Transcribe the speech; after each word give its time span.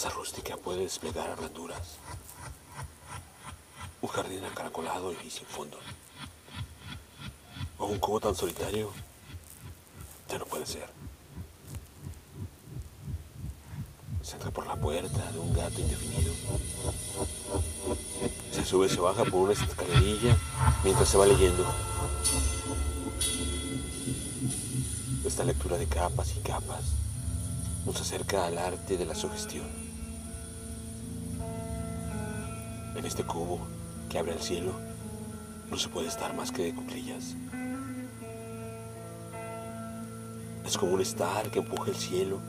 casa 0.00 0.10
rústica 0.10 0.56
puede 0.56 0.82
desplegar 0.82 1.28
ablanduras. 1.28 1.96
Un 4.00 4.08
jardín 4.08 4.44
acaracolado 4.44 5.12
y 5.12 5.28
sin 5.28 5.44
fondo. 5.44 5.76
O 7.78 7.86
un 7.86 7.98
cubo 7.98 8.20
tan 8.20 8.36
solitario. 8.36 8.92
Ya 10.28 10.38
no 10.38 10.46
puede 10.46 10.66
ser. 10.66 10.88
Se 14.22 14.36
entra 14.36 14.52
por 14.52 14.68
la 14.68 14.76
puerta 14.76 15.32
de 15.32 15.38
un 15.40 15.52
gato 15.52 15.80
indefinido. 15.80 16.32
Se 18.52 18.64
sube 18.64 18.86
y 18.86 18.90
se 18.90 19.00
baja 19.00 19.24
por 19.24 19.50
una 19.50 19.52
escalerilla 19.54 20.36
mientras 20.84 21.08
se 21.08 21.18
va 21.18 21.26
leyendo. 21.26 21.66
Esta 25.26 25.42
lectura 25.42 25.76
de 25.76 25.86
capas 25.86 26.36
y 26.36 26.40
capas 26.40 26.84
nos 27.84 28.00
acerca 28.00 28.46
al 28.46 28.58
arte 28.58 28.96
de 28.96 29.04
la 29.04 29.16
sugestión. 29.16 29.87
En 32.98 33.06
este 33.06 33.22
cubo 33.22 33.60
que 34.10 34.18
abre 34.18 34.32
el 34.32 34.40
cielo 34.40 34.72
no 35.70 35.76
se 35.76 35.88
puede 35.88 36.08
estar 36.08 36.34
más 36.34 36.50
que 36.50 36.64
de 36.64 36.74
cuclillas. 36.74 37.36
Es 40.66 40.76
como 40.76 40.94
un 40.94 41.00
estar 41.00 41.48
que 41.48 41.60
empuja 41.60 41.90
el 41.90 41.96
cielo 41.96 42.40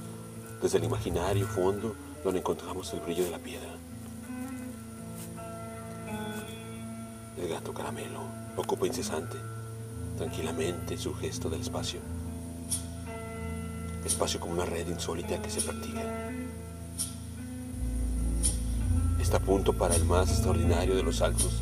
desde 0.59 0.80
el 0.80 0.85
imaginario 0.85 1.45
fondo 1.45 1.95
donde 2.23 2.39
encontramos 2.39 2.91
el 2.94 2.99
brillo 3.02 3.25
de 3.25 3.30
la 3.30 3.38
piedra. 3.38 3.70
El 7.38 7.47
gato 7.47 7.72
caramelo 7.72 8.22
ocupa 8.58 8.88
incesante, 8.88 9.38
tranquilamente 10.17 10.97
su 10.97 11.13
gesto 11.13 11.52
del 11.52 11.61
espacio. 11.61 12.00
Espacio 14.03 14.39
como 14.39 14.53
una 14.53 14.66
red 14.66 14.88
insólita 14.88 15.39
que 15.39 15.50
se 15.52 15.61
practica. 15.61 16.02
Está 19.30 19.38
a 19.38 19.41
punto 19.41 19.73
para 19.73 19.95
el 19.95 20.05
más 20.05 20.27
extraordinario 20.31 20.95
de 20.95 21.03
los 21.03 21.17
saltos 21.17 21.61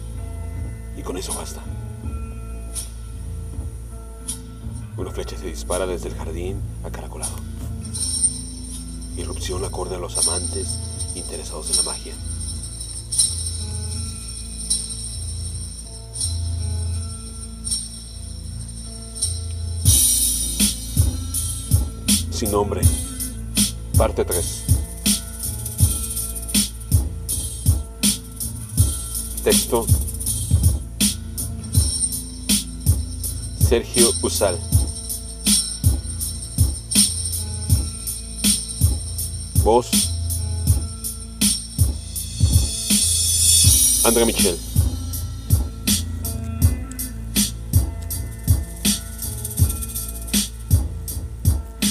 y 0.96 1.02
con 1.02 1.18
eso 1.18 1.34
basta. 1.34 1.62
Una 4.96 5.12
flecha 5.12 5.38
se 5.38 5.48
dispara 5.48 5.86
desde 5.86 6.08
el 6.08 6.16
jardín 6.16 6.62
acaracolado. 6.86 7.36
Irrupción 9.18 9.66
acorde 9.66 9.98
a 9.98 10.00
los 10.00 10.18
amantes 10.18 10.80
interesados 11.14 11.70
en 11.72 11.76
la 11.76 11.84
magia. 11.84 12.14
Sin 22.32 22.50
nombre. 22.50 22.80
Parte 23.98 24.24
3. 24.24 24.77
Texto. 29.48 29.88
Sergio 33.66 34.14
Usal. 34.22 34.60
Voz. 39.64 39.88
André 44.04 44.26
Michel. 44.26 44.67